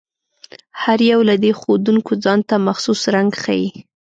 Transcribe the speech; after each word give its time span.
هر 0.81 0.99
یو 1.11 1.19
له 1.29 1.35
دې 1.43 1.51
ښودونکو 1.59 2.11
ځانته 2.25 2.55
مخصوص 2.67 3.01
رنګ 3.15 3.31
ښيي. 3.41 3.69